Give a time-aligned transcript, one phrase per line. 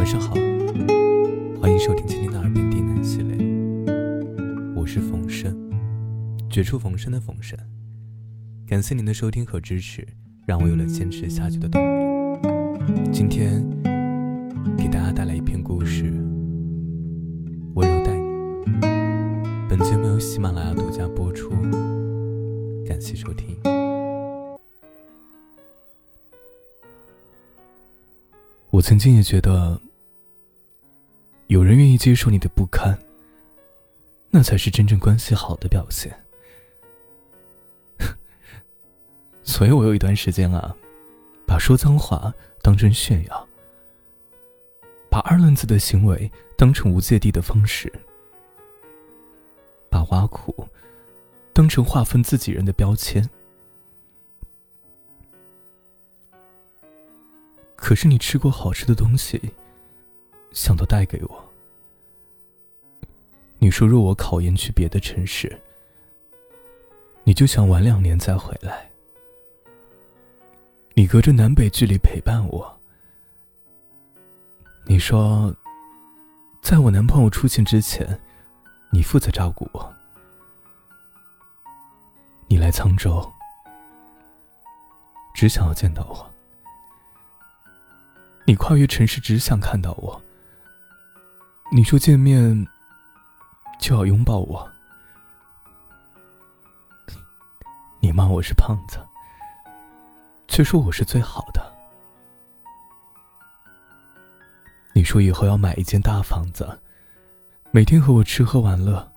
[0.00, 0.30] 晚上好，
[1.60, 3.36] 欢迎收听今天的耳边低喃系列。
[4.74, 5.54] 我是冯生，
[6.48, 7.54] 绝处逢生的冯生。
[8.66, 10.08] 感谢您的收听和支持，
[10.46, 13.10] 让我有了坚持下去的动力。
[13.12, 13.62] 今天
[14.74, 16.04] 给大家带来一篇故事，
[17.74, 18.24] 《温柔待你》。
[19.68, 21.50] 本节目由喜马拉雅独家播出，
[22.88, 23.54] 感谢收听。
[28.70, 29.78] 我曾经也觉得，
[31.50, 32.96] 有人愿意接受你的不堪，
[34.30, 36.16] 那才是真正关系好的表现。
[39.42, 40.76] 所以我有一段时间啊，
[41.44, 42.32] 把说脏话
[42.62, 43.48] 当成炫耀，
[45.10, 47.92] 把二愣子的行为当成无芥蒂的方式，
[49.90, 50.68] 把挖苦
[51.52, 53.28] 当成划分自己人的标签。
[57.74, 59.50] 可是你吃过好吃的东西，
[60.52, 61.44] 想都带给我。
[63.58, 65.60] 你说若我考研去别的城市，
[67.24, 68.88] 你就想晚两年再回来。
[70.94, 72.78] 你隔着南北距离陪伴我。
[74.86, 75.54] 你说，
[76.62, 78.20] 在我男朋友出现之前，
[78.90, 79.94] 你负责照顾我。
[82.48, 83.30] 你来沧州，
[85.32, 86.28] 只想要见到我。
[88.46, 90.20] 你跨越城市，只想看到我。
[91.72, 92.66] 你说见面
[93.78, 94.68] 就要拥抱我。
[98.00, 98.98] 你骂我是胖子，
[100.48, 101.72] 却说我是最好的。
[104.92, 106.76] 你说以后要买一间大房子，
[107.70, 109.08] 每天和我吃喝玩乐。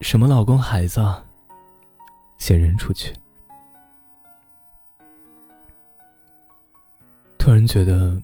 [0.00, 1.04] 什么老公孩子，
[2.38, 3.14] 先扔出去。
[7.38, 8.18] 突然觉得，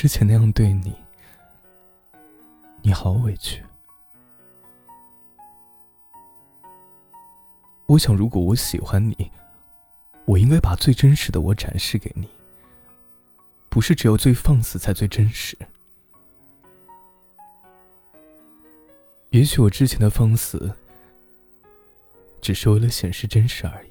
[0.00, 0.94] 之前那样对你，
[2.82, 3.60] 你好委屈。
[7.86, 9.28] 我想，如果我喜欢你，
[10.24, 12.28] 我应该把最真实的我展示给你，
[13.68, 15.58] 不是只有最放肆才最真实。
[19.30, 20.72] 也许我之前的放肆，
[22.40, 23.90] 只是为了显示真实而已。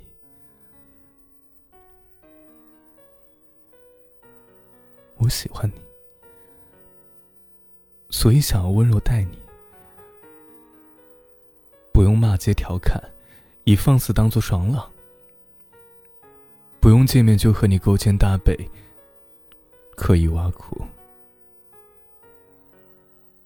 [5.18, 5.82] 我喜欢你，
[8.10, 9.38] 所以想要温柔待你，
[11.94, 13.02] 不用骂街调侃，
[13.64, 14.90] 以放肆当做爽朗，
[16.80, 18.70] 不用见面就和你勾肩搭背，
[19.96, 20.86] 刻意挖苦，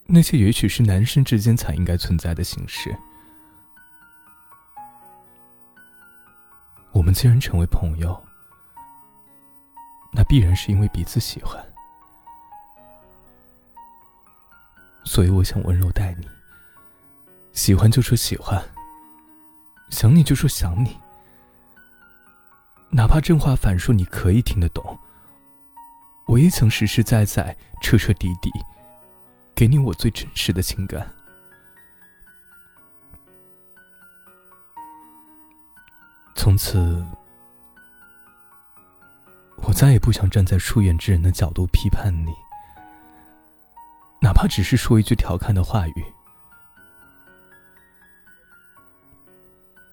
[0.06, 2.96] 那些也许是男生之间才应该存在的形式。
[6.92, 8.22] 我们既然成为朋友。
[10.14, 11.71] 那必然是因为彼此喜欢，
[15.12, 16.28] 所以我想温柔待你。
[17.52, 18.64] 喜欢就说喜欢，
[19.90, 20.96] 想你就说想你，
[22.90, 24.98] 哪怕正话反说你可以听得懂，
[26.28, 28.50] 我也曾实实在在、彻彻底底
[29.54, 31.06] 给你我最真实的情感。
[36.38, 37.06] 从此。
[39.58, 42.32] 我再也不想站在疏远之人的角度批判你，
[44.22, 46.06] 哪怕只是说一句调侃的话语。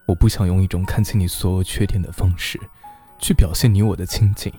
[0.07, 2.61] 我不想用一种看清你所有缺点的方式，
[3.19, 4.53] 去表现你我的亲近。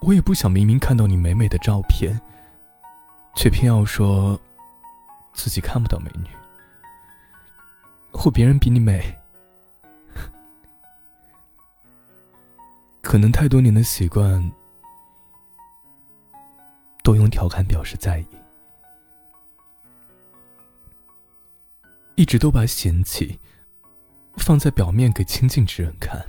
[0.00, 2.18] 我也不想明明看到你美美的照片，
[3.34, 4.38] 却偏要说
[5.32, 6.28] 自己看不到美女，
[8.12, 9.18] 或别人比你美。
[13.02, 14.52] 可能太多年的习惯，
[17.08, 18.26] 都用调侃表示在意，
[22.16, 23.40] 一直都把嫌弃
[24.36, 26.22] 放在表面给亲近之人看，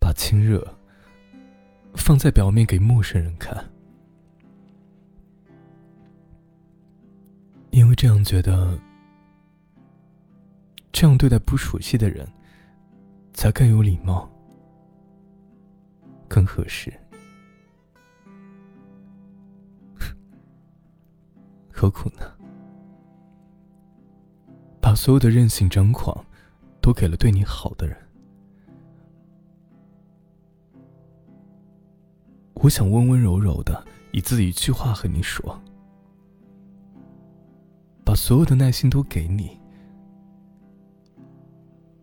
[0.00, 0.78] 把亲热
[1.94, 3.70] 放在表面给陌生人看，
[7.70, 8.78] 因为这样觉得，
[10.90, 12.26] 这样对待不熟悉的人，
[13.34, 14.26] 才更有礼貌。
[16.26, 16.90] 更合适，
[21.84, 22.24] 何苦呢？
[24.80, 26.24] 把所有的任性张狂，
[26.80, 27.94] 都给了对你好的人。
[32.54, 35.60] 我想温温柔柔的，以自己一句话和你说，
[38.02, 39.60] 把所有的耐心都给你，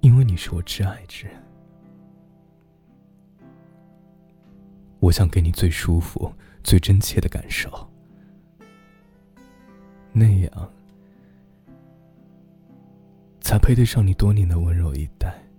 [0.01, 1.41] 因为你是我挚爱之人。
[4.99, 6.31] 我想给你最舒服、
[6.63, 7.90] 最真切的感受，
[10.13, 10.71] 那样
[13.39, 15.50] 才配得上你多年的温柔以待。